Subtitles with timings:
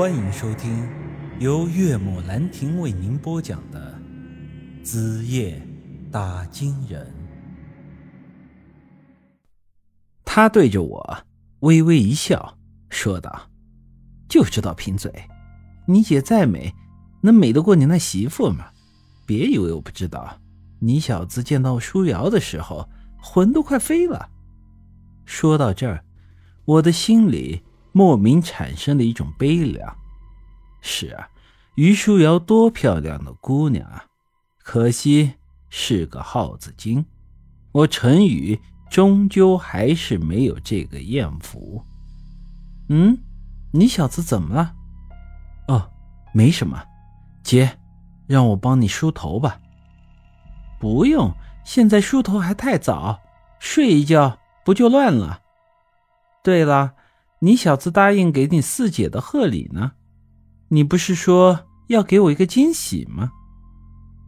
[0.00, 0.88] 欢迎收听
[1.40, 4.00] 由岳母兰亭为您播讲的
[4.82, 5.60] 《子夜
[6.10, 7.06] 打金人》。
[10.24, 11.18] 他对着我
[11.58, 12.56] 微微一笑，
[12.88, 13.50] 说道
[14.26, 15.12] ：“就知道贫嘴，
[15.86, 16.74] 你姐再美，
[17.20, 18.68] 能美得过你那媳妇吗？
[19.26, 20.40] 别以为我不知道，
[20.78, 22.88] 你小子见到舒瑶的时候，
[23.20, 24.30] 魂都快飞了。”
[25.26, 26.02] 说到这儿，
[26.64, 27.62] 我的心里。
[27.92, 29.96] 莫名产生了一种悲凉。
[30.80, 31.28] 是啊，
[31.74, 34.04] 于书瑶多漂亮的姑娘啊，
[34.62, 35.34] 可惜
[35.68, 37.04] 是个耗子精。
[37.72, 41.84] 我陈宇终究还是没有这个艳福。
[42.88, 43.16] 嗯，
[43.72, 44.74] 你小子怎么了？
[45.68, 45.90] 哦，
[46.32, 46.82] 没什么。
[47.42, 47.78] 姐，
[48.26, 49.60] 让我帮你梳头吧。
[50.80, 51.32] 不用，
[51.64, 53.20] 现在梳头还太早，
[53.58, 55.42] 睡一觉不就乱了？
[56.42, 56.94] 对了。
[57.42, 59.92] 你小子答应给你四姐的贺礼呢？
[60.68, 63.32] 你不是说要给我一个惊喜吗？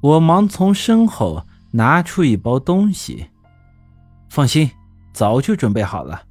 [0.00, 3.28] 我忙从身后拿出一包东西。
[4.30, 4.70] 放心，
[5.12, 6.26] 早就准备好了。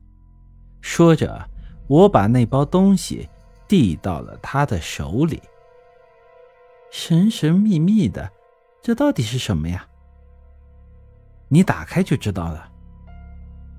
[0.82, 1.48] 说着，
[1.88, 3.30] 我把那包东西
[3.68, 5.40] 递到了他的手里。
[6.90, 8.32] 神神秘秘的，
[8.82, 9.88] 这到底是什么呀？
[11.48, 12.72] 你打开就知道了。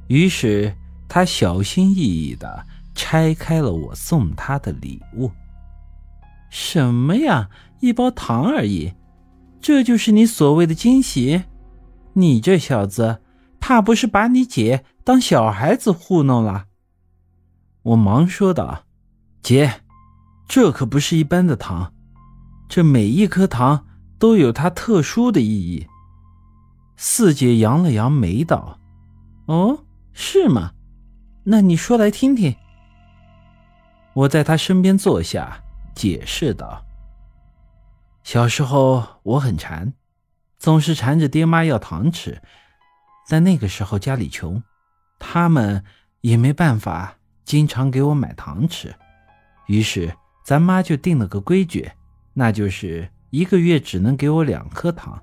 [0.06, 0.72] 于是
[1.08, 2.64] 他小心翼翼的。
[3.02, 5.32] 拆开了我送他的礼物。
[6.50, 7.50] 什么呀？
[7.80, 8.94] 一包糖而已，
[9.60, 11.42] 这就是你所谓的惊喜？
[12.12, 13.20] 你这小子，
[13.58, 16.66] 怕不是把你姐当小孩子糊弄了？
[17.82, 18.84] 我忙说道
[19.42, 19.80] ：“姐，
[20.46, 21.92] 这可不是一般的糖，
[22.68, 23.84] 这每一颗糖
[24.16, 25.88] 都有它特殊的意义。”
[26.96, 28.78] 四姐扬了扬眉道
[29.46, 29.80] ：“哦，
[30.12, 30.70] 是吗？
[31.42, 32.54] 那你说来听听。”
[34.14, 35.62] 我在他身边坐下，
[35.94, 36.84] 解释道
[38.22, 39.94] ：“小时候我很馋，
[40.58, 42.42] 总是缠着爹妈要糖吃，
[43.28, 44.62] 但那个时候家里穷，
[45.18, 45.82] 他们
[46.20, 48.94] 也没办法经常给我买糖吃，
[49.66, 50.14] 于是
[50.44, 51.90] 咱妈就定了个规矩，
[52.34, 55.22] 那就是一个月只能给我两颗糖。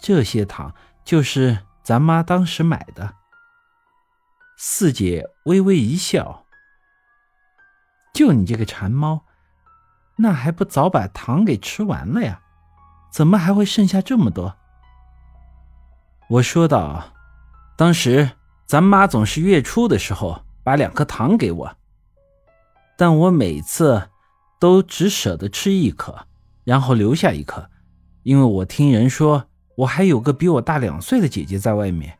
[0.00, 3.14] 这些糖就是咱妈当时买的。”
[4.58, 6.43] 四姐微微一笑。
[8.14, 9.24] 就你这个馋猫，
[10.16, 12.40] 那还不早把糖给吃完了呀？
[13.12, 14.54] 怎么还会剩下这么多？
[16.28, 17.12] 我说道
[17.76, 18.30] ：“当时
[18.66, 21.76] 咱妈总是月初的时候把两颗糖给我，
[22.96, 24.10] 但我每次
[24.60, 26.26] 都只舍得吃一颗，
[26.64, 27.68] 然后留下一颗，
[28.22, 29.44] 因为我听人说
[29.76, 32.18] 我还有个比我大两岁的姐姐在外面，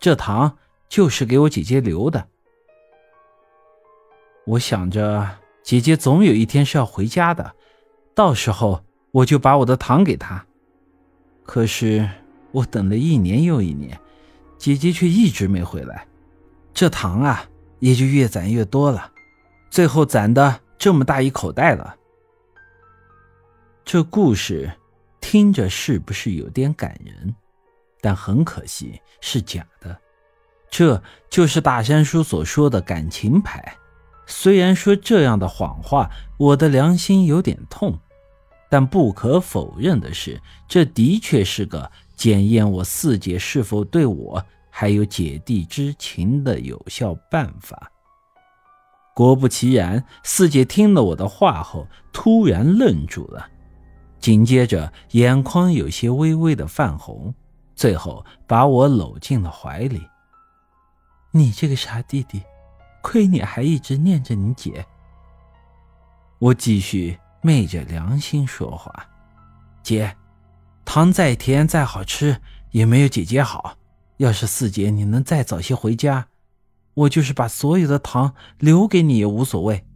[0.00, 0.56] 这糖
[0.88, 2.28] 就是给我姐姐留的。”
[4.46, 5.28] 我想着，
[5.64, 7.52] 姐姐总有一天是要回家的，
[8.14, 8.80] 到时候
[9.10, 10.46] 我就把我的糖给她。
[11.44, 12.08] 可是
[12.52, 14.00] 我等了一年又一年，
[14.56, 16.06] 姐姐却一直没回来，
[16.72, 17.44] 这糖啊
[17.80, 19.10] 也就越攒越多了，
[19.68, 21.96] 最后攒的这么大一口袋了。
[23.84, 24.72] 这故事
[25.20, 27.34] 听着是不是有点感人？
[28.00, 29.98] 但很可惜是假的，
[30.70, 33.76] 这就是大山叔所说的感情牌。
[34.26, 37.98] 虽然说这样的谎话，我的良心有点痛，
[38.68, 47.90] 但不可否认的是，这的确是个检验我四姐是否对我还有姐弟之情的有效办法。
[49.14, 53.48] 果不其然，四姐听了我的话后，突然愣住了，
[54.18, 57.32] 紧接着眼眶有些微微的泛红，
[57.74, 60.02] 最后把我搂进了怀里。
[61.30, 62.42] 你这个傻弟弟！
[63.06, 64.84] 亏你还一直念着你姐。
[66.40, 69.08] 我继续昧着良心说话，
[69.80, 70.16] 姐，
[70.84, 72.36] 糖再甜再好吃
[72.72, 73.76] 也没有姐姐好。
[74.16, 76.26] 要是四姐你能再早些回家，
[76.94, 79.86] 我就是把所有的糖留给你也无所谓。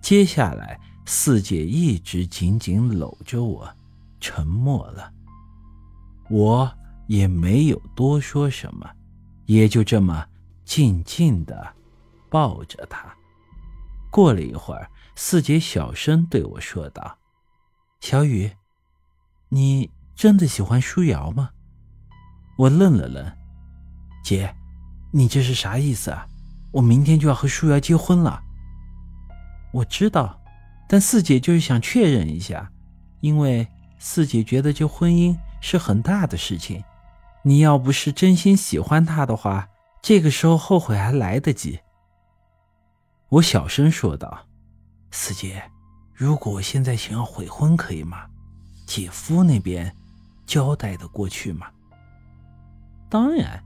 [0.00, 3.68] 接下来，四姐一直紧紧搂着我，
[4.20, 5.12] 沉默了。
[6.30, 6.74] 我
[7.08, 8.88] 也没有多说什么，
[9.44, 10.26] 也就这么。
[10.64, 11.74] 静静的
[12.30, 13.14] 抱着他。
[14.10, 17.18] 过了一会儿，四姐小声对我说道
[18.00, 18.50] ：“小雨，
[19.48, 21.50] 你真的喜欢舒瑶吗？”
[22.58, 23.32] 我愣了愣
[24.22, 24.54] ：“姐，
[25.10, 26.26] 你这是啥意思啊？
[26.72, 28.42] 我明天就要和舒瑶结婚了。”
[29.72, 30.38] 我知道，
[30.86, 32.70] 但四姐就是想确认一下，
[33.20, 33.66] 因为
[33.98, 36.84] 四姐觉得这婚姻是很大的事情。
[37.42, 39.68] 你要不是真心喜欢他的话。
[40.02, 41.78] 这个时候后悔还来得及。
[43.28, 44.46] 我小声说道
[45.12, 45.62] ：“四姐，
[46.12, 48.26] 如果我现在想要悔婚，可以吗？
[48.84, 49.94] 姐夫那边
[50.44, 51.68] 交代的过去吗？
[53.08, 53.62] 当然，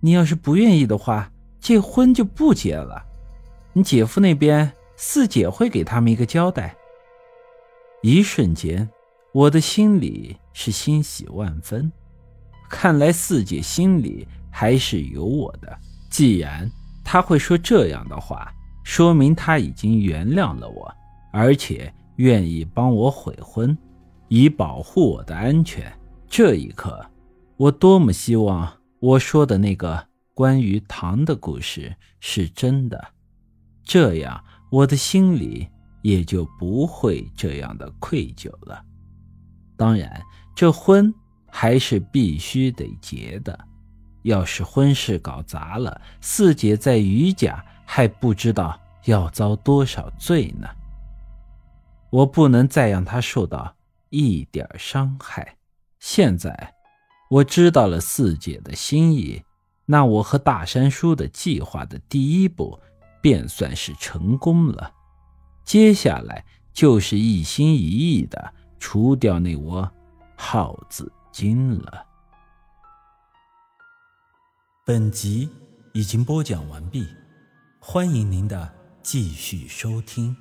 [0.00, 1.28] 你要是不愿意的话，
[1.60, 3.04] 这婚就不结了。
[3.72, 6.76] 你姐夫那边，四姐会给他们一个交代。
[8.00, 8.88] 一瞬间，
[9.32, 11.90] 我的心里是欣喜万分。
[12.70, 14.26] 看来四姐心里
[14.56, 15.76] 还是有我的。
[16.08, 16.70] 既然
[17.02, 18.54] 他会说这样的话，
[18.84, 20.94] 说明他已经原谅了我，
[21.32, 23.76] 而且愿意帮我悔婚，
[24.28, 25.92] 以保护我的安全。
[26.28, 27.04] 这一刻。
[27.56, 33.04] 我多么希望我说的那个关于糖的故事是真的，
[33.84, 35.68] 这样我的心里
[36.02, 38.80] 也就不会这样的愧疚了。
[39.76, 40.22] 当然，
[40.54, 41.12] 这婚
[41.48, 43.56] 还是必须得结的。
[44.24, 50.68] 要是婚事搞砸了，四姐在余家还不知道要遭多少罪呢。
[52.10, 53.74] 我不能再让她受到
[54.10, 55.56] 一点伤害。
[55.98, 56.74] 现在。
[57.30, 59.42] 我知道了四姐的心意，
[59.86, 62.78] 那我和大山叔的计划的第一步
[63.20, 64.92] 便算是成功了。
[65.64, 69.90] 接下来就是一心一意的除掉那窝
[70.36, 72.06] 耗子精了。
[74.86, 75.48] 本集
[75.94, 77.06] 已经播讲完毕，
[77.78, 78.70] 欢迎您的
[79.02, 80.36] 继续收听。